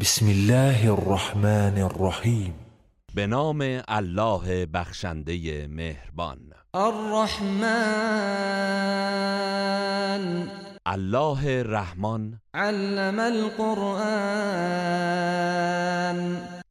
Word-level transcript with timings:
بسم 0.00 0.26
الله 0.26 0.92
الرحمن 0.92 1.78
الرحیم 1.78 2.54
به 3.14 3.26
نام 3.26 3.82
الله 3.88 4.66
بخشنده 4.66 5.66
مهربان. 5.66 6.38
الرحمن. 6.74 7.62
الله 10.86 11.62
رحمان. 11.62 12.40
علم 12.54 13.18
القرآن. 13.18 13.98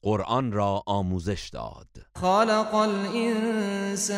قرآن 0.01 0.51
را 0.51 0.83
آموزش 0.85 1.49
داد. 1.53 1.87
خلق 2.15 2.75
الانسان. 2.75 4.17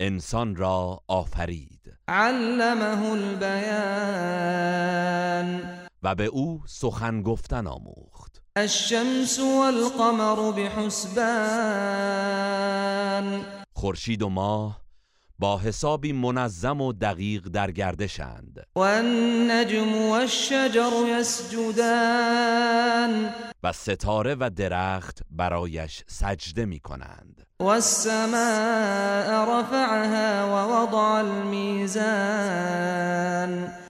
انسان 0.00 0.56
را 0.56 1.00
آفرید. 1.08 1.92
علمه 2.08 3.10
البیان. 3.12 3.74
و 6.04 6.14
به 6.14 6.24
او 6.24 6.62
سخن 6.66 7.22
گفتن 7.22 7.66
آموخت. 7.66 8.42
الشمس 8.56 9.38
والقمر 9.38 10.52
بحسبان. 10.52 11.24
خورشید 13.72 14.22
و 14.22 14.28
ماه 14.28 14.80
با 15.38 15.58
حسابی 15.58 16.12
منظم 16.12 16.80
و 16.80 16.92
دقیق 16.92 17.48
در 17.48 17.70
گردشند. 17.70 18.66
والنجم 18.76 20.08
والشجر 20.08 20.92
يسجدان. 21.20 22.54
و 23.62 23.72
ستاره 23.72 24.36
و 24.40 24.50
درخت 24.56 25.22
برایش 25.30 26.02
سجده 26.06 26.64
می 26.64 26.80
کنند 26.80 27.46
والسماء 27.60 28.38
رفعها 29.44 30.46
ووضع 30.48 30.96
الميزان. 30.98 32.44
او 33.64 33.83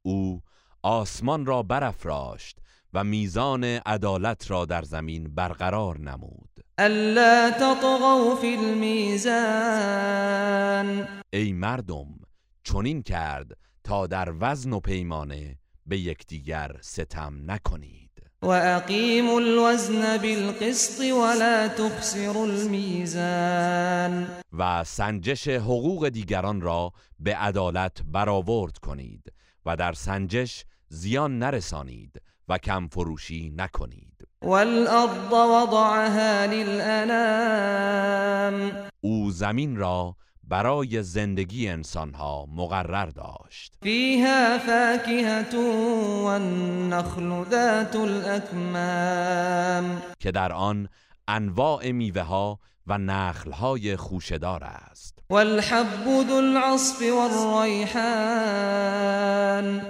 آسمان 0.85 1.47
را 1.47 1.63
برافراشت 1.63 2.59
و 2.93 3.05
میزان 3.05 3.65
عدالت 3.65 4.51
را 4.51 4.65
در 4.65 4.83
زمین 4.83 5.35
برقرار 5.35 6.01
نمود. 6.01 6.49
ألا 6.79 7.51
تطغوا 7.51 8.37
في 8.37 8.57
الميزان. 8.57 9.29
ای 11.33 11.53
مردم 11.53 12.07
چنین 12.65 13.03
کرد 13.03 13.57
تا 13.85 14.07
در 14.07 14.33
وزن 14.41 14.73
و 14.73 14.81
پیمانه 14.81 15.59
به 15.87 15.99
یکدیگر 15.99 16.77
ستم 16.81 17.51
نکنید. 17.51 18.11
وأقيموا 18.43 19.39
الوزن 19.39 20.17
بالقسط 20.17 21.01
ولا 21.01 21.69
تخسروا 21.69 22.45
الميزان 22.45 24.27
و 24.53 24.85
سنجش 24.85 25.49
حقوق 25.49 26.09
دیگران 26.09 26.61
را 26.61 26.93
به 27.19 27.37
عدالت 27.37 28.03
برآورد 28.07 28.79
کنید 28.79 29.33
و 29.67 29.77
در 29.77 29.93
سنجش 29.93 30.65
زیان 30.95 31.39
نرسانید 31.39 32.23
و 32.49 32.59
کم 32.59 32.89
فروشی 32.89 33.53
نکنید. 33.57 34.29
والأرض 34.43 35.33
وضعها 35.33 36.45
للأنام. 36.53 37.93
او 39.01 39.31
زمین 39.31 39.77
را 39.77 40.17
برای 40.45 41.03
زندگی 41.03 41.69
انسانها 41.69 42.47
مقرر 42.55 43.07
داشت. 43.07 43.75
فيها 43.83 44.59
فاكهة 44.59 45.59
والنخل 46.25 47.45
ذات 47.51 47.97
الأكمام. 47.97 49.23
که 50.21 50.31
در 50.31 50.53
آن 50.53 50.89
انواع 51.29 51.93
میوه 51.93 52.23
ها 52.23 52.59
و 52.87 52.99
نخل 52.99 53.53
های 53.53 53.97
خوشدار 53.97 54.65
است. 54.65 55.19
والحب 55.31 56.05
ذو 56.29 56.35
العصف 56.35 57.03
والريحان 57.03 58.05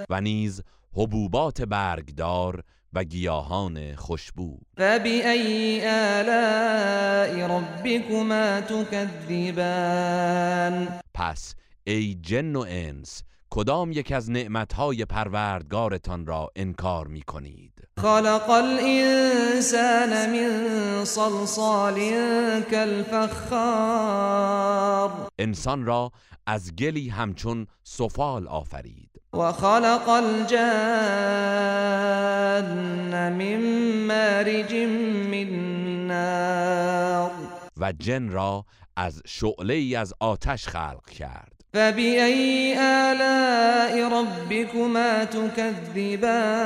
و 0.09 0.21
نیز 0.21 0.63
حبوبات 0.97 1.61
برگدار 1.61 2.63
و 2.93 3.03
گیاهان 3.03 3.95
خوشبو. 3.95 4.59
فبأي 4.77 5.81
آلاء 5.87 7.47
ربكما 7.47 8.61
تكذبان؟ 8.61 9.67
پس 11.13 11.55
ای 11.83 12.15
جن 12.15 12.55
و 12.55 12.65
انس 12.67 13.23
کدام 13.49 13.91
یک 13.91 14.11
از 14.11 14.31
نعمتهای 14.31 15.05
پروردگارتان 15.05 16.25
را 16.25 16.49
انکار 16.55 17.07
می 17.07 17.21
کنید 17.21 17.73
خلق 17.99 18.49
الإنسان 18.49 20.09
من 20.29 21.05
صلصال 21.05 21.99
كالفخار. 22.71 24.05
انسان 25.39 25.85
را 25.85 26.11
از 26.47 26.75
گلی 26.75 27.09
همچون 27.09 27.67
سفال 27.83 28.47
آفرید. 28.47 29.04
وخلق 29.35 30.09
الجن 30.09 30.55
من 33.33 33.61
مارج 34.07 34.73
من 35.31 35.49
نار. 36.07 37.31
و 37.77 37.91
جن 37.91 38.29
را 38.29 38.65
از 38.97 39.21
شعله 39.25 39.73
ای 39.73 39.95
از 39.95 40.13
آتش 40.19 40.67
خلق 40.67 41.09
کرد. 41.09 41.51
فبأي 41.73 42.77
آلاء 42.77 44.09
ربكما 44.11 45.25
تكذبان؟ 45.25 46.65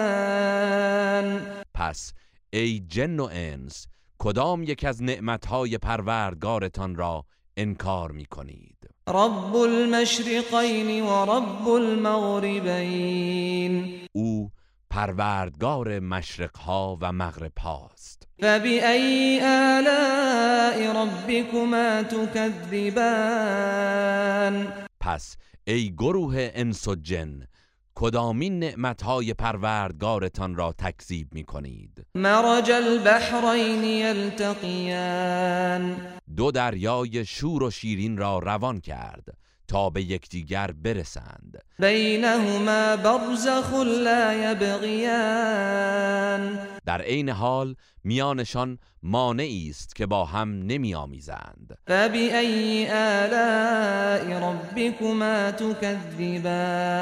پس 1.73 2.13
ای 2.53 2.79
جن 2.79 3.19
و 3.19 3.29
انس 3.31 3.87
کدام 4.19 4.63
یک 4.63 4.83
از 4.83 5.03
نعمتهای 5.03 5.77
پروردگارتان 5.77 6.95
را 6.95 7.25
انکار 7.57 8.11
می 8.11 8.25
کنید 8.25 8.89
رب 9.09 9.55
المشرقين 9.55 11.01
ورب 11.03 11.67
المغربين 11.69 13.19
او 14.11 14.51
پروردگار 14.89 15.99
مشرقها 15.99 16.97
و 17.01 17.11
مغرب 17.11 17.59
هاست 17.59 18.27
فبأي 18.41 19.41
آلاء 19.43 20.95
ربكما 20.95 22.03
تكذبان؟ 22.03 23.03
پس 24.99 25.37
ای 25.67 25.95
گروه 25.97 26.51
انس 26.53 26.87
و 26.87 26.95
جن 26.95 27.47
کدامین 28.01 28.59
نعمتهای 28.59 29.33
پروردگارتان 29.33 30.55
را 30.55 30.73
تکذیب 30.77 31.33
می 31.33 31.43
کنید 31.43 32.05
مرج 32.15 32.71
البحرين 32.71 33.83
يلتقيان 33.83 35.37
دو 36.37 36.51
دریای 36.51 37.25
شور 37.25 37.63
و 37.63 37.71
شیرین 37.71 38.17
را 38.17 38.39
روان 38.39 38.79
کرد. 38.79 39.37
تا 39.69 39.89
به 39.89 40.01
یکدیگر 40.01 40.71
برسند. 40.71 41.63
بينهما 41.79 42.95
برزخ 42.95 43.73
لا 44.03 44.33
يبغيان 44.51 45.89
در 46.85 47.01
عین 47.01 47.29
حال 47.29 47.75
میانشان 48.03 48.79
مانعی 49.03 49.69
است 49.69 49.95
که 49.95 50.05
با 50.05 50.25
هم 50.25 50.49
نمی 50.49 50.95
آمیزند. 50.95 51.77
فبأي 51.87 52.87
آلاء 52.91 54.51
ربكما 54.51 55.51
تكذبان 55.51 56.99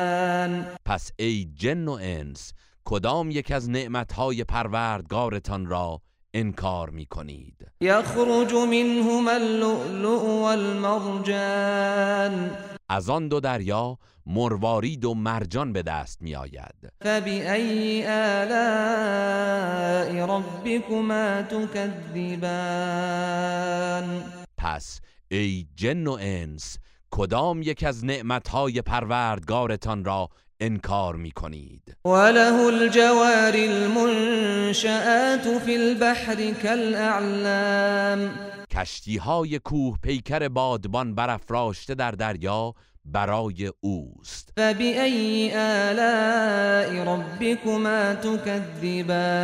پس 0.86 1.12
ای 1.20 1.46
جن 1.56 1.88
و 1.88 1.98
انس 2.02 2.54
کدام 2.86 3.32
یک 3.32 3.52
از 3.52 3.70
نعمتهای 3.70 4.44
پروردگارتان 4.44 5.66
را 5.66 6.02
انکار 6.40 6.90
می 6.90 7.06
کنید 7.06 7.68
يخرج 7.82 8.54
منهما 8.54 9.32
اللؤلؤ 9.32 10.42
والمرجان. 10.42 11.78
از 12.90 13.10
آن 13.10 13.28
دو 13.28 13.40
دریا 13.40 13.98
مروارید 14.26 15.06
و 15.06 15.14
مرجان 15.14 15.74
به 15.74 15.82
دست 15.82 16.22
می 16.22 16.36
آید 16.36 16.92
فبأي 17.02 18.06
آلاء 18.08 19.28
ربكما 20.26 21.42
تكذبان 21.42 22.64
پس 24.58 25.02
ای 25.32 25.68
جن 25.76 26.08
و 26.08 26.18
انس 26.22 26.78
کدام 27.12 27.62
یک 27.62 27.84
از 27.84 28.06
نعمتهای 28.06 28.82
پروردگارتان 28.82 30.06
را 30.06 30.30
انکار 30.60 31.16
می 31.16 31.32
کنید 31.32 31.98
وله 32.06 32.66
الجوار 32.66 33.54
المنشآت 33.56 35.48
في 35.66 35.76
البحر 35.76 36.52
كالأعلام 36.52 38.30
کشتی 38.72 39.18
های 39.18 39.60
کوه 39.60 39.98
پیکر 40.04 40.48
بادبان 40.48 41.16
برافراشته 41.16 41.96
در 41.96 42.12
دریا 42.12 42.74
برای 43.06 43.72
اوست. 43.80 44.54
فبأي 44.58 45.52
آلاء 45.56 47.04
ربكما 47.04 48.14
تكذبان 48.14 49.40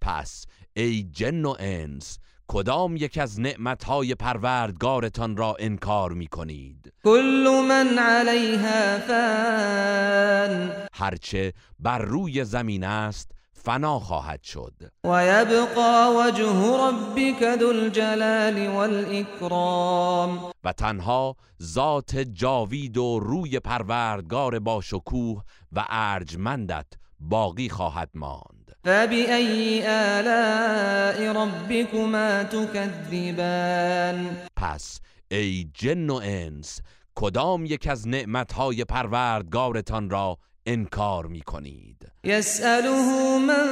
پس 0.00 0.46
ای 0.76 1.02
جن 1.02 1.44
و 1.44 1.54
انس 1.58 2.18
کدام 2.50 2.96
یک 2.96 3.18
از 3.18 3.40
نعمتهای 3.40 4.14
پروردگارتان 4.14 5.36
را 5.36 5.56
انکار 5.58 6.12
می 6.12 6.26
کنید 6.26 6.92
كل 7.04 7.64
من 7.68 7.98
عليها 7.98 8.98
فان. 8.98 10.72
هرچه 10.92 11.52
بر 11.78 11.98
روی 11.98 12.44
زمین 12.44 12.84
است 12.84 13.30
فنا 13.52 13.98
خواهد 13.98 14.42
شد. 14.42 14.74
ويبقى 15.04 16.14
وجه 16.16 16.76
ربك 16.88 17.58
ذو 17.60 17.68
الجلال 17.68 18.68
والإكرام 18.68 20.50
و 20.64 20.72
تنها 20.72 21.36
ذات 21.62 22.16
جاوید 22.16 22.96
و 22.96 23.18
روی 23.18 23.60
پروردگار 23.60 24.58
با 24.58 24.80
شکوه 24.80 25.42
و 25.72 25.84
ارجمندت 25.88 26.86
باقی 27.20 27.68
خواهد 27.68 28.10
ماند. 28.14 28.57
فبأي 28.88 29.82
آلاء 29.86 31.32
ربكما 31.32 32.42
تكذبان 32.42 34.36
پس 34.56 35.00
ای 35.30 35.68
جن 35.74 36.10
و 36.10 36.20
انس 36.24 36.80
کدام 37.14 37.64
یک 37.64 37.86
از 37.90 38.08
نعمتهای 38.08 38.84
پروردگارتان 38.84 40.10
را 40.10 40.38
انکار 40.66 41.26
می 41.26 41.40
کنید 41.40 42.12
يسأله 42.24 43.38
من 43.38 43.66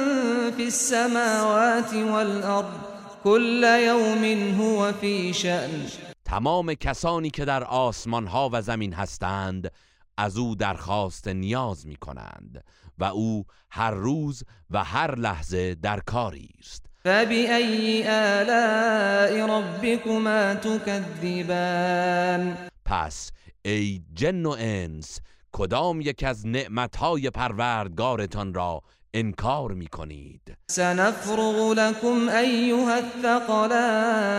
في 0.57 0.63
السماوات 0.63 1.93
والأرض 1.93 2.73
كل 3.23 3.63
يوم 3.63 4.23
هو 4.61 4.91
في 5.01 5.33
شأن. 5.33 5.87
تمام 6.25 6.73
کسانی 6.73 7.29
که 7.29 7.45
در 7.45 7.63
آسمان 7.63 8.27
ها 8.27 8.49
و 8.53 8.61
زمین 8.61 8.93
هستند 8.93 9.71
از 10.17 10.37
او 10.37 10.55
درخواست 10.55 11.27
نیاز 11.27 11.87
می 11.87 11.95
کنند 11.95 12.63
و 12.97 13.03
او 13.03 13.45
هر 13.71 13.91
روز 13.91 14.43
و 14.69 14.83
هر 14.83 15.15
لحظه 15.15 15.75
در 15.75 15.99
کاری 15.99 16.49
است. 16.59 16.85
فبأي 17.03 18.07
آلاء 18.07 19.59
ربكما 19.59 20.53
تكذبان؟ 20.53 21.97
پس 22.85 23.31
ای 23.65 24.01
جن 24.13 24.45
و 24.45 24.55
انس 24.59 25.19
کدام 25.51 26.01
یک 26.01 26.23
از 26.23 26.47
نعمتهای 26.47 27.29
پروردگارتان 27.29 28.53
را 28.53 28.81
انکار 29.13 29.71
می 29.73 29.87
کنید 29.87 30.57
سنفرغ 30.71 31.73
لكم 31.77 32.29
أيها 32.29 32.95
الثقلان. 32.95 34.33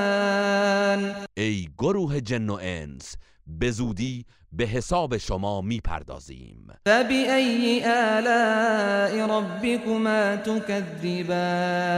ای 1.37 1.69
گروه 1.79 2.21
جن 2.21 2.51
و 2.51 2.59
انس 2.63 3.15
به 3.49 3.71
زودی 3.71 4.25
به 4.53 4.65
حساب 4.65 5.17
شما 5.17 5.61
می 5.61 5.81
پردازیم 5.81 6.73
فبأي 6.87 7.85
آلاء 7.85 9.39
ربكما 9.39 10.37
تكذبان؟ 10.37 11.89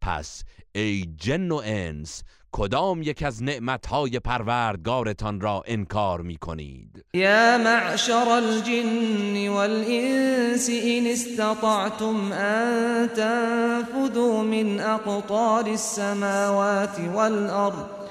پس 0.00 0.44
ای 0.74 1.06
جن 1.16 1.50
و 1.50 1.62
انس 1.64 2.22
کدام 2.52 3.02
یک 3.02 3.22
از 3.22 3.42
نعمتهای 3.42 4.18
پروردگارتان 4.18 5.40
را 5.40 5.62
انکار 5.66 6.20
می 6.20 6.36
کنید 6.36 7.04
يا 7.14 7.58
معشر 7.58 8.28
الجن 8.28 9.48
والإنس 9.48 10.70
إن 10.70 11.06
استطعتم 11.06 12.32
أن 12.32 13.08
تنفذوا 13.08 14.42
من 14.42 14.80
أقطار 14.80 15.66
السماوات 15.66 17.00
والأرض 17.14 18.01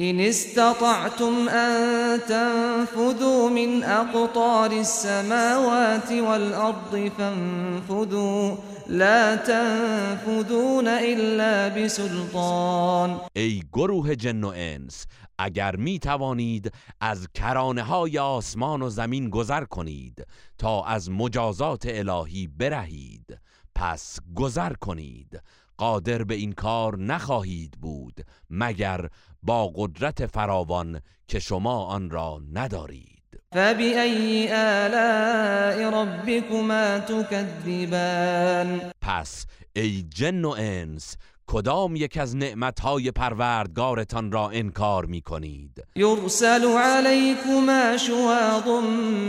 إن 0.00 0.20
استطعتم 0.20 1.48
أن 1.48 2.20
تنفذوا 2.28 3.48
من 3.50 3.82
أقطار 3.84 4.70
السماوات 4.70 6.12
والأرض 6.12 7.10
فانفذوا. 7.18 8.56
لا 8.88 9.36
تنفذون 9.36 10.88
إلا 10.88 11.68
بسلطان. 11.68 13.20
ای 13.36 13.62
گروه 13.72 14.14
جن 14.14 14.44
و 14.44 14.52
انس 14.56 15.06
اگر 15.38 15.76
می 15.76 15.98
توانید 15.98 16.72
از 17.00 17.28
کرانه 17.34 17.82
های 17.82 18.18
آسمان 18.18 18.82
و 18.82 18.88
زمین 18.88 19.30
گذر 19.30 19.64
کنید 19.64 20.26
تا 20.58 20.84
از 20.84 21.10
مجازات 21.10 21.86
الهی 21.88 22.46
برهید 22.46 23.38
پس 23.74 24.18
گذر 24.34 24.72
کنید. 24.72 25.40
قادر 25.78 26.24
به 26.24 26.34
این 26.34 26.52
کار 26.52 26.98
نخواهید 26.98 27.74
بود 27.80 28.20
مگر 28.50 29.08
با 29.42 29.72
قدرت 29.74 30.26
فراوان 30.26 31.00
که 31.28 31.38
شما 31.38 31.84
آن 31.84 32.10
را 32.10 32.42
ندارید. 32.52 33.16
فبأي 33.52 34.48
آلاء 34.52 36.02
ربكما 36.02 36.98
تكذبان 36.98 38.80
پس 39.00 39.46
ای 39.76 40.02
جن 40.02 40.44
و 40.44 40.54
انس 40.58 41.16
کدام 41.48 41.96
یک 41.96 42.16
از 42.16 42.36
نعمتهای 42.36 43.10
پروردگارتان 43.10 44.32
را 44.32 44.50
انکار 44.50 45.04
می 45.04 45.20
کنید 45.20 45.84
يرسل 45.96 46.64
عليكما 46.64 47.96
شواظ 47.96 48.66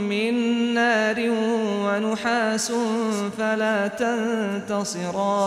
من 0.10 0.34
نار 0.74 1.19
ونحاس 1.86 2.72
فلا 3.38 3.90
تنتصران. 3.90 5.38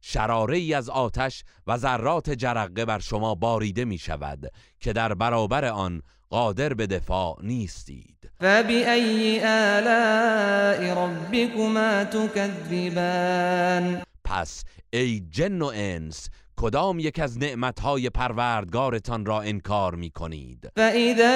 شراره 0.00 0.56
ای 0.56 0.74
از 0.74 0.90
آتش 0.90 1.44
و 1.66 1.76
ذرات 1.76 2.30
جرقه 2.30 2.84
بر 2.84 2.98
شما 2.98 3.34
باریده 3.34 3.84
می 3.84 3.98
شود 3.98 4.50
که 4.80 4.92
در 4.92 5.14
برابر 5.14 5.64
آن 5.64 6.02
قادر 6.30 6.74
به 6.74 6.86
دفاع 6.86 7.36
نیستید. 7.42 8.30
فبأي 8.40 9.40
آلاء 9.44 10.94
ربكما 11.04 12.04
تكذبان 12.04 14.02
پس 14.24 14.64
ای 14.92 15.20
جن 15.30 15.62
و 15.62 15.72
انس 15.74 16.28
کدام 16.56 16.98
یک 16.98 17.18
از 17.18 17.38
نعمتهای 17.38 18.10
پروردگارتان 18.10 19.26
را 19.26 19.40
انکار 19.40 19.94
می 19.94 20.10
کنید 20.10 20.68
فإذا 20.76 21.30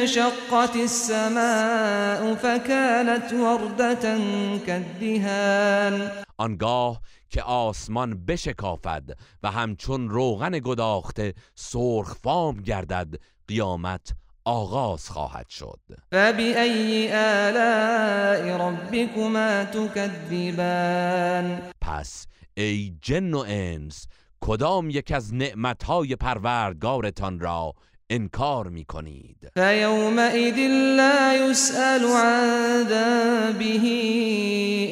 انشقت 0.00 0.76
السماء 0.76 2.34
فكانت 2.34 3.32
وردة 3.32 4.18
كالدهان 4.66 6.10
آنگاه 6.38 7.00
که 7.30 7.42
آسمان 7.42 8.24
بشکافد 8.26 9.16
و 9.42 9.50
همچون 9.50 10.08
روغن 10.08 10.58
گداخته 10.58 11.34
سرخفام 11.54 12.56
گردد 12.56 13.14
قیامت 13.48 14.14
آغاز 14.44 15.08
خواهد 15.08 15.48
شد. 15.48 15.80
فبأي 16.12 17.12
آلاء 17.12 18.56
ربكما 18.68 19.64
تكذبان 19.64 21.58
پس 21.86 22.26
ای 22.54 22.94
جن 23.02 23.34
و 23.34 23.44
انس 23.48 24.06
کدام 24.40 24.90
یک 24.90 25.12
از 25.12 25.34
نعمتهای 25.34 26.16
پروردگارتان 26.16 27.40
را 27.40 27.74
انکار 28.10 28.68
می 28.68 28.84
کنید 28.84 29.50
فيومئذ 29.54 30.58
لا 30.96 31.34
يسأل 31.34 32.04
عن 32.04 32.84
ذنبه 32.88 33.84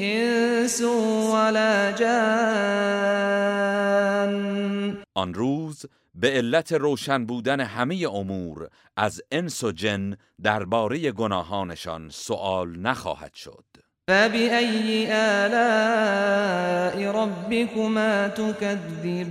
إنس 0.03 0.81
ولا 0.81 1.93
جان. 1.93 2.13
آن 5.15 5.35
روز 5.35 5.87
به 6.15 6.31
علت 6.31 6.73
روشن 6.73 7.27
بودن 7.27 7.61
همه 7.61 8.07
امور 8.13 8.69
از 8.97 9.23
انس 9.31 9.65
و 9.65 9.73
جن 9.73 10.17
درباره 10.43 11.13
گناهانشان 11.13 12.09
سوال 12.09 12.79
نخواهد 12.79 13.35
شد. 13.35 13.72
فبأي 14.09 15.09
آلاء 15.13 17.11
ربكما 17.11 18.29
تكذبان 18.29 19.23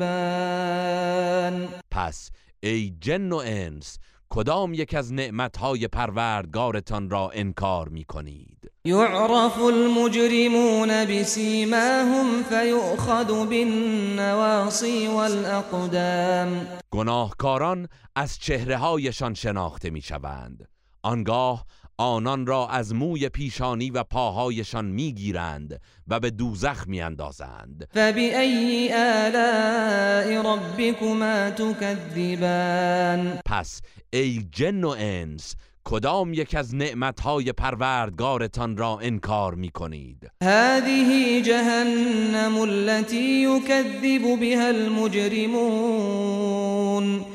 پس 1.92 2.32
ای 2.64 2.94
جن 3.02 3.32
و 3.32 3.42
انس 3.46 3.98
کدام 4.30 4.74
یک 4.74 4.94
از 4.94 5.14
نعمتهای 5.14 5.88
پروردگارتان 5.88 7.10
را 7.10 7.30
انکار 7.34 7.90
می 7.90 8.04
کنید 8.04 8.72
يعرف 8.86 9.62
المجرمون 9.62 11.06
بسيماهم 11.06 12.44
فيؤخذ 12.44 13.28
بالنواصي 13.46 15.08
والأقدام. 15.08 16.68
گناهکاران 16.92 17.88
از 18.16 18.38
چهره 18.40 18.78
هایشان 18.78 19.34
شناخته 19.34 19.90
می 19.90 20.02
شوند 20.02 20.68
آنگاه 21.04 21.66
آنان 22.02 22.46
را 22.46 22.68
از 22.68 22.94
موی 22.96 23.30
پیشانی 23.30 23.90
و 23.90 24.04
پاهایشان 24.04 24.86
می 24.86 25.14
گیرند 25.14 25.82
و 26.08 26.20
به 26.20 26.30
دوزخ 26.30 26.88
می 26.88 27.02
اندازند 27.02 27.88
فبأي 27.94 28.94
آلاء 28.94 30.56
ربكما 30.56 31.50
تكذبان؟ 31.50 33.40
پس 33.46 33.82
ای 34.14 34.46
جن 34.52 34.84
و 34.84 34.96
انس 35.00 35.56
کدام 35.84 36.34
یک 36.34 36.56
از 36.56 36.76
نعمتهای 36.76 37.52
پروردگارتان 37.52 38.78
را 38.78 39.00
انکار 39.02 39.56
می 39.56 39.70
کنید 39.70 40.32
هذه 40.44 41.42
جهنم 41.42 42.58
التي 42.58 43.44
يكذب 43.44 44.40
بها 44.40 44.68
المجرمون. 44.68 46.12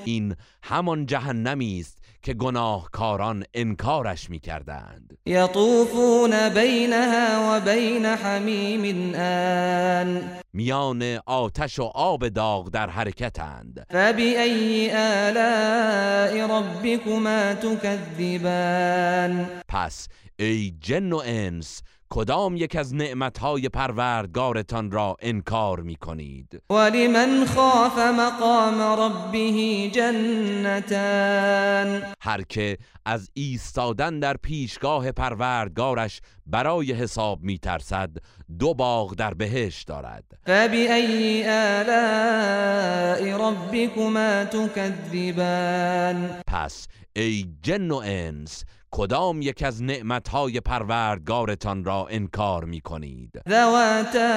این 0.05 0.37
همان 0.63 1.07
جهنمی 1.07 1.81
است 1.81 2.06
که 2.27 2.35
گناهکاران 2.35 3.45
انکارش 3.55 4.31
می 4.31 4.39
کردند 4.39 5.19
يطوفون 5.27 6.49
بينها 6.49 7.59
وبين 7.59 8.07
حميم 8.07 9.15
آن. 9.15 10.23
میان 10.53 11.19
آتش 11.27 11.79
و 11.79 11.83
آب 11.95 12.29
داغ 12.29 12.69
در 12.69 12.91
حرکتند. 12.91 13.87
فبأي 13.91 14.91
آلاء 14.91 16.47
ربكما 16.51 17.55
تكذبان 17.55 19.47
پس 19.69 20.09
ای 20.39 20.75
جن 20.81 21.13
و 21.13 21.23
انس 21.27 21.83
کدام 22.11 22.57
یک 22.57 22.77
از 22.77 22.95
نعمتهای 22.95 23.69
پروردگارتان 23.69 24.91
را 24.91 25.17
انکار 25.21 25.81
می 25.81 25.97
کنید 25.97 26.63
ولمن 26.71 27.47
خاف 27.47 27.99
مقام 27.99 28.83
ربه 28.83 29.91
جنتان. 29.95 32.03
هر 32.21 32.43
که 32.43 32.79
از 33.05 33.31
ایستادن 33.35 34.21
در 34.21 34.37
پیشگاه 34.37 35.13
پروردگارش 35.13 36.21
برای 36.47 36.93
حساب 36.93 37.43
می 37.43 37.59
ترسد 37.59 38.11
دو 38.59 38.75
باغ 38.75 39.15
در 39.15 39.35
بهشت 39.35 39.89
دارد. 39.89 40.25
فبأي 40.47 41.45
آلاء 41.49 43.49
ربكما 43.49 44.45
تكذبان 44.45 46.31
پس 46.47 46.87
ای 47.17 47.47
جن 47.63 47.91
و 47.91 48.03
انس 48.05 48.65
کدام 48.99 49.43
یک 49.43 49.63
از 49.63 49.83
نعمتهای 49.83 50.61
پروردگارتان 50.61 51.85
را 51.85 52.07
انکار 52.11 52.65
می 52.65 52.81
کنید 52.81 53.43
ذواتا 53.49 54.35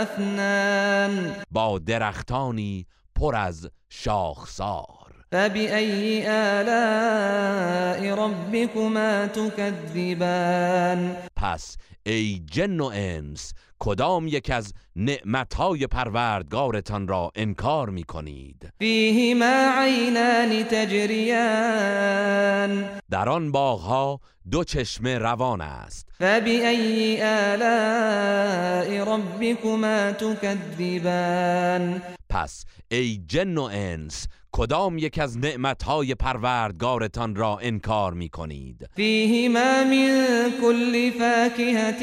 افنان 0.00 1.32
با 1.50 1.78
درختانی 1.78 2.86
پر 3.14 3.36
از 3.36 3.70
شاخسار. 3.88 5.14
فبأي 5.32 6.26
آلاء 6.26 8.14
ربكما 8.14 9.26
تكذبان؟ 9.26 11.16
پس 11.36 11.76
ای 12.06 12.42
جن 12.50 12.80
و 12.80 12.90
انس 12.94 13.52
کدام 13.78 14.28
یک 14.28 14.50
از 14.50 14.72
نعمتهای 14.96 15.86
پروردگارتان 15.86 17.08
را 17.08 17.30
انکار 17.34 17.90
می 17.90 18.04
کنید 18.04 18.68
فيهما 18.78 19.72
عينان 19.78 20.62
تجريان 20.62 22.04
در 23.10 23.28
آن 23.28 23.52
باغها 23.52 24.20
دو 24.50 24.64
چشمه 24.64 25.18
روان 25.18 25.60
است. 25.60 26.08
فبأي 26.18 27.22
آلاء 27.22 29.04
ربكما 29.14 30.12
تكذبان 30.12 32.02
پس 32.28 32.64
ای 32.90 33.16
جن 33.26 33.58
و 33.58 33.62
انس 33.72 34.26
کدام 34.56 34.98
یک 34.98 35.18
از 35.18 35.38
نعمتهای 35.38 36.14
پروردگارتان 36.14 37.36
را 37.36 37.58
انکار 37.62 38.12
می 38.12 38.28
کنید 38.28 38.88
فيهما 38.96 39.84
من 39.84 40.52
كل 40.60 41.10
فاكهة 41.10 42.02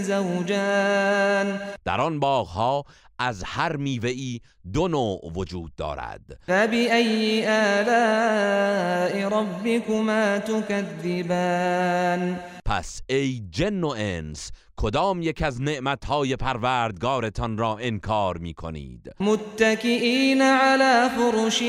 زوجان. 0.00 1.60
در 1.84 2.00
آن 2.00 2.20
باغها 2.20 2.84
از 3.18 3.42
هر 3.46 3.76
میوه‌ای 3.76 4.40
دو 4.72 4.88
نوع 4.88 5.32
وجود 5.34 5.72
دارد. 5.76 6.38
فبأي 6.46 7.46
آلاء 7.46 9.28
ربكما 9.28 10.38
تكذبان 10.38 12.36
پس 12.66 13.02
ای 13.08 13.42
جن 13.50 13.84
و 13.84 13.94
انس 13.98 14.50
کدام 14.76 15.22
یک 15.22 15.42
از 15.42 15.62
نعمتهای 15.62 16.36
پروردگارتان 16.36 17.58
را 17.58 17.76
انکار 17.80 18.38
می 18.38 18.54
کنید 18.54 19.10
متكئين 19.20 20.42
على 20.42 21.08
فرش 21.08 21.62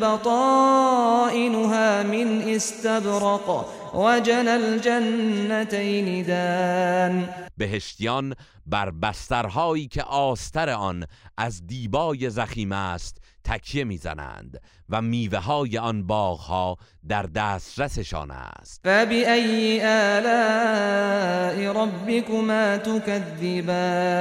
بطائنها 0.00 2.02
من 2.02 2.42
استبرق 2.46 3.66
وجنى 3.94 4.48
الجنتين 4.48 6.22
دان. 6.22 7.28
بهشتیان 7.56 8.34
بر 8.66 8.90
بسترهایی 8.90 9.88
که 9.88 10.02
آستر 10.02 10.70
آن 10.70 11.06
از 11.38 11.66
دیبای 11.66 12.30
زخیم 12.30 12.72
است 12.72 13.18
تکیه 13.44 13.84
می‌زنند 13.84 14.60
و 14.88 15.02
میوه 15.02 15.38
های 15.38 15.78
آن 15.78 16.06
باغها 16.06 16.76
در 17.08 17.22
دسترسشان 17.22 18.30
است. 18.30 18.80
فبأي 18.84 19.82
آلاء 19.82 21.72
ربكما 21.72 22.76
تكذبان؟ 22.76 24.12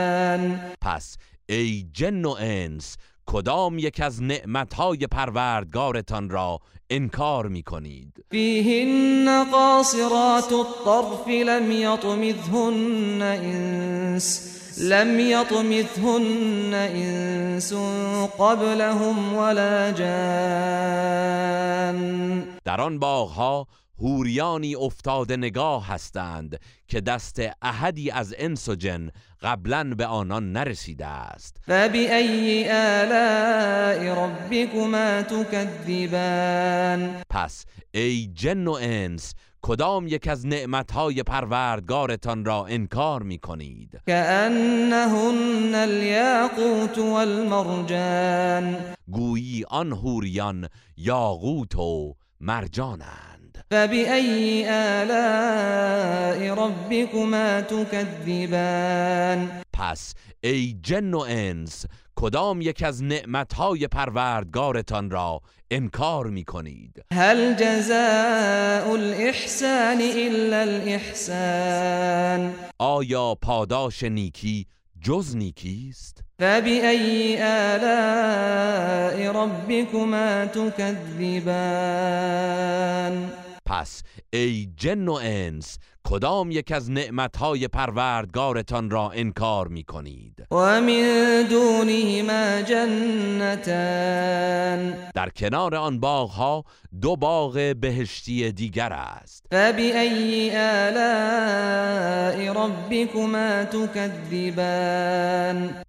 پس 0.82 1.18
ای 1.50 1.90
جن 1.94 2.26
و 2.26 2.36
انس 2.40 2.98
کدام 3.25 3.77
یک 3.77 4.01
از 4.01 4.24
نعمتهای 4.24 5.08
پروردگارتان 5.12 6.30
را 6.30 6.60
انکار 6.89 7.48
می 7.48 7.63
کنید 7.63 8.25
فيهن 8.32 9.44
قاصرات 9.51 10.53
الطرف 10.53 11.27
لم 11.27 11.72
يطمثهن 11.72 13.22
إنس 13.22 14.53
لم 14.77 15.20
يطمثهن 15.20 16.74
إنس 16.74 17.74
قبلهم 18.39 19.36
ولا 19.38 19.92
جان. 19.92 21.24
در 22.65 22.82
آن 22.82 23.00
باغها 23.00 23.68
هوریانی 24.00 24.76
افتاده 24.76 25.38
نگاه 25.38 25.88
هستند 25.88 26.60
که 26.88 27.02
دست 27.02 27.42
احدی 27.62 28.12
از 28.12 28.36
انس 28.38 28.70
و 28.70 28.76
جن 28.76 29.10
قبلا 29.42 29.94
به 29.98 30.06
آنان 30.06 30.52
نرسیده 30.52 31.06
است. 31.06 31.58
آلاء 32.72 34.14
پس 37.30 37.66
ای 37.92 38.28
جن 38.34 38.68
و 38.68 38.78
انس 38.82 39.34
کدام 39.62 40.08
یک 40.08 40.28
از 40.28 40.46
نعمتهای 40.46 41.24
پروردگارتان 41.24 42.46
را 42.46 42.66
انکار 42.66 43.24
می 43.24 43.38
کنید 43.38 44.02
كأنهن 44.08 45.76
الياقوت 45.76 46.98
والمرجان. 46.98 48.78
گویی 49.08 49.64
آن 49.70 49.94
هوریان 49.94 50.68
یاقوت 50.98 51.76
و 51.76 52.16
مرجانند 52.40 53.33
فبأي 53.74 54.70
آلاء 54.70 56.53
ربكما 56.53 57.62
تكذبان 57.62 59.50
پس 59.74 60.13
ای 60.44 60.75
جن 60.84 61.13
و 61.13 61.20
انس 61.20 61.86
کدام 62.15 62.62
یک 62.62 62.84
از 62.84 63.03
نعمتهای 63.03 63.88
پروردگارتان 63.88 65.10
را 65.10 65.42
انکار 65.72 66.27
می 66.27 66.44
کنید 66.44 67.06
هل 67.13 67.53
جزاء 67.53 68.94
الإحسان 68.94 70.01
إلا 70.01 70.62
الإحسان 70.62 72.53
آیا 72.80 73.36
پاداش 73.42 74.03
نیکی 74.03 74.65
جز 75.01 75.36
نیکی 75.36 75.88
است؟ 75.89 76.24
فبأي 76.39 77.42
آلاء 77.42 79.32
ربكما 79.32 80.46
تكذبان 80.46 81.84
پس 83.74 84.03
ای 84.34 84.65
جن 84.77 85.08
و 85.08 85.20
انس 85.24 85.80
کدام 86.13 86.51
یک 86.51 86.72
از 86.72 86.91
نعمتهای 86.91 87.67
پروردگارتان 87.67 88.89
را 88.89 89.12
انکار 89.12 89.67
می 89.67 89.84
کنید 89.84 90.48
ومن 90.51 91.46
دونهما 91.50 92.62
جنتان. 92.62 93.74
در 95.15 95.29
کنار 95.29 95.75
آن 95.75 96.00
باغها 96.00 96.63
دو 97.01 97.15
باغ 97.15 97.75
بهشتی 97.82 98.51
دیگر 98.51 98.93
است. 98.93 99.46
فبأي 99.51 100.51
آلاء 100.58 102.53
ربكما 102.53 103.63
تكذبان 103.63 105.03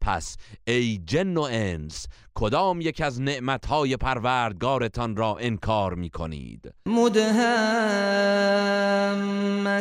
پس 0.00 0.36
ای 0.66 1.00
جن 1.06 1.36
و 1.36 1.48
انس 1.50 2.06
کدام 2.34 2.80
یک 2.80 3.00
از 3.00 3.20
نعمتهای 3.20 3.96
پروردگارتان 3.96 5.16
را 5.16 5.36
انکار 5.40 5.94
می 5.94 6.10
کنید 6.10 6.74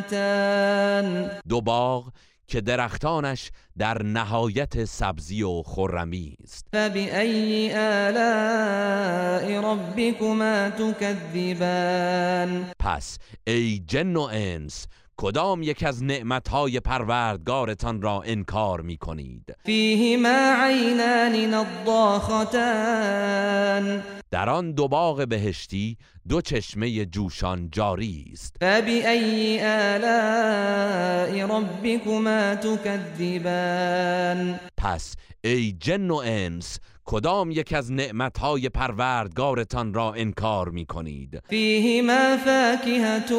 مدهامتان 0.03 1.29
دو 1.49 1.61
باغ 1.61 2.11
که 2.47 2.61
درختانش 2.61 3.51
در 3.77 4.03
نهایت 4.03 4.85
سبزی 4.85 5.43
و 5.43 5.63
خرمی 5.65 6.35
است. 6.43 6.65
فبأي 6.73 7.73
آلاء 7.75 9.61
ربكما 9.73 10.69
تكذبان 10.69 12.65
پس 12.79 13.17
ای 13.47 13.79
جن 13.87 14.15
و 14.15 14.21
انس 14.21 14.87
کدام 15.23 15.63
یک 15.63 15.83
از 15.83 16.03
نعمتهای 16.03 16.79
پروردگارتان 16.79 18.01
را 18.01 18.21
انکار 18.25 18.81
می 18.81 18.97
کنید 18.97 19.55
فيهما 19.65 20.55
عينان 20.63 21.35
نضاختان 21.53 22.83
در 24.31 24.49
آن 24.49 24.71
دو 24.71 24.87
باغ 24.87 25.27
بهشتی 25.27 25.97
دو 26.29 26.41
چشمه 26.41 27.05
جوشان 27.05 27.69
جاری 27.71 28.29
است. 28.33 28.55
فبأي 28.61 29.59
آلاء 29.61 31.45
ربكما 31.57 32.55
تكذبان 32.55 33.79
پس 34.77 35.15
ای 35.43 35.71
جن 35.71 36.11
و 36.11 36.15
انس 36.25 36.79
کدام 37.05 37.51
یک 37.51 37.73
از 37.73 37.91
نعمتهای 37.91 38.69
پروردگارتان 38.69 39.93
را 39.93 40.13
انکار 40.13 40.69
می 40.69 40.85
کنید 40.85 41.41
فيهما 41.49 42.37
فاكهة 42.37 43.33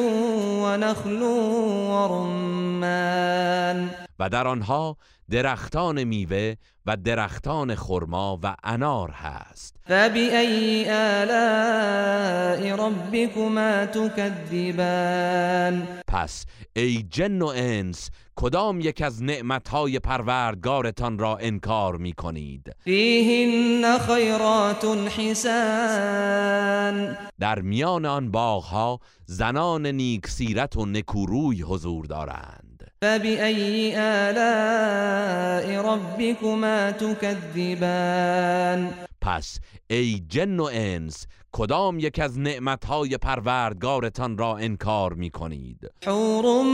ونخل 0.63 1.23
ورمان 1.23 2.81
و 2.81 4.04
در 4.19 4.47
آنها 4.47 4.97
درختان 5.31 6.05
میوه 6.05 6.55
و 6.87 6.97
درختان 6.97 7.75
خرما 7.75 8.39
و 8.43 8.57
انار 8.65 9.11
هست. 9.11 9.77
فبأي 9.87 10.91
آلاء 10.91 12.77
ربكما 12.77 13.87
تكذبان 13.87 15.89
پس 16.09 16.47
ای 16.77 17.05
جن 17.11 17.43
و 17.43 17.53
انس 17.57 18.11
کدام 18.37 18.81
یک 18.81 19.03
از 19.03 19.23
نعمتهای 19.23 19.99
پروردگارتان 19.99 21.19
را 21.19 21.37
انکار 21.37 21.97
می 21.97 22.13
کنید 22.13 22.77
فیهن 22.85 23.99
خیرات 23.99 24.85
حسان. 25.19 27.17
در 27.41 27.61
میان 27.61 28.07
آن 28.07 28.31
باغها 28.31 28.99
زنان 29.27 29.87
نیک 29.87 30.27
سیرت 30.27 30.77
و 30.77 30.87
نکوروی 30.87 31.63
حضور 31.63 32.07
دارند. 32.07 32.64
فبأي 33.05 33.99
آلاء 33.99 35.81
ربكما 35.81 36.91
تكذبان 36.91 38.91
پس 39.21 39.59
ای 39.91 40.23
جن 40.29 40.61
و 40.61 40.71
انس 40.73 41.27
کدام 41.53 41.99
یک 41.99 42.19
از 42.19 42.39
نعمتهای 42.39 43.19
پروردگارتان 43.19 44.39
را 44.39 44.57
انکار 44.57 45.13
می 45.13 45.31
کنید 45.31 45.91
حور 46.07 46.65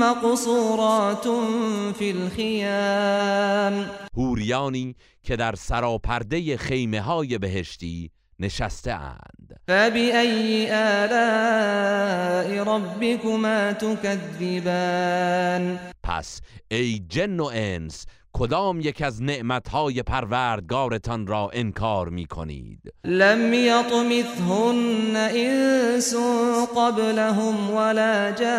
مقصورات 0.00 1.28
في 1.98 2.10
الخيام 2.10 3.90
هوریانی 4.16 4.94
که 5.22 5.36
در 5.36 5.54
سراپرده 5.54 6.56
خیمه 6.56 7.00
های 7.00 7.38
بهشتی 7.38 8.10
نشسته 8.38 8.92
اند. 8.92 9.37
فبأي 9.68 10.72
آلاء 10.72 12.62
ربكما 12.62 13.72
تكذبان 13.72 14.98
پس 16.02 16.40
ای 16.70 16.98
جن 17.08 17.40
و 17.40 17.50
انس 17.54 18.06
کدام 18.32 18.80
یک 18.80 19.02
از 19.02 19.22
نعمتهای 19.22 20.02
پروردگارتان 20.02 21.26
را 21.26 21.50
انکار 21.52 22.08
می 22.08 22.26
کنید 22.26 22.92
لم 23.04 23.54
يطمثهن 23.54 25.16
انس 25.16 26.14
قبلهم 26.76 27.70
ولا 27.70 28.30
جان. 28.30 28.58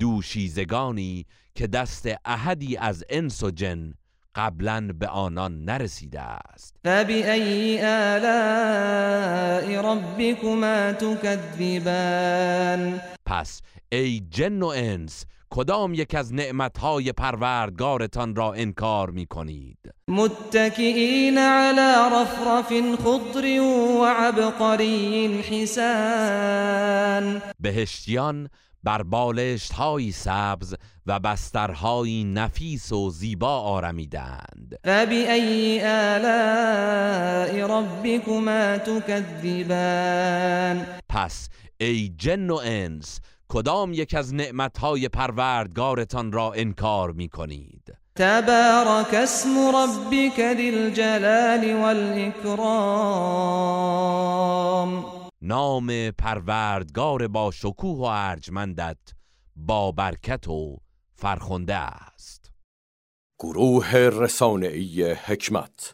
دوشیزگانی 0.00 1.26
که 1.54 1.66
دست 1.66 2.08
احدی 2.24 2.76
از 2.76 3.04
انس 3.10 3.42
و 3.42 3.50
جن 3.50 3.94
قبلا 4.34 4.92
به 4.98 5.06
آنان 5.06 5.64
نرسیده 5.64 6.20
است. 6.20 6.74
فبأي 6.84 7.80
آلاء 7.84 9.92
ربكما 9.92 10.92
تكذبان 10.92 13.00
پس 13.26 13.62
ای 13.92 14.20
جن 14.30 14.62
و 14.62 14.66
انس 14.66 15.24
کدام 15.50 15.94
یک 15.94 16.14
از 16.14 16.34
نعمتهای 16.34 17.12
پروردگارتان 17.12 18.36
را 18.36 18.52
انکار 18.52 19.10
می 19.10 19.26
کنید 19.26 19.78
متكئين 20.08 21.38
على 21.38 21.94
رفرف 22.12 22.72
خضر 23.02 23.60
وعبقري 24.00 25.26
حسان. 25.42 27.42
بهشتیان 27.60 28.48
بر 28.82 29.02
بالشت 29.02 29.72
های 29.72 30.12
سبز 30.12 30.74
و 31.06 31.20
بسترهایی 31.20 32.24
نفیس 32.24 32.92
و 32.92 33.10
زیبا 33.10 33.60
آرمیدند. 33.60 34.78
فبأي 34.84 35.80
آلاء 35.84 37.66
ربكما 37.78 38.78
تكذبان؟ 38.78 40.22
پس 41.08 41.48
ای 41.80 42.08
جن 42.18 42.50
و 42.50 42.60
انس 42.64 43.20
کدام 43.48 43.92
یک 43.92 44.14
از 44.14 44.34
نعمتهای 44.34 45.08
پروردگارتان 45.08 46.32
را 46.32 46.52
انکار 46.52 47.12
می 47.12 47.28
کنید 47.28 47.94
تبارك 48.16 49.14
اسم 49.14 49.58
ربك 49.58 50.40
ذي 50.56 50.68
الجلال 50.68 51.74
والإكرام 51.74 52.72
نام 55.44 56.10
پروردگار 56.10 57.28
با 57.28 57.50
شکوه 57.50 57.98
و 57.98 58.02
ارجمندت 58.02 58.98
با 59.56 59.92
برکت 59.92 60.48
و 60.48 60.80
فرخنده 61.14 61.74
است. 61.74 62.52
گروه 63.38 63.96
رسانه‌ای 63.96 65.12
حکمت 65.12 65.90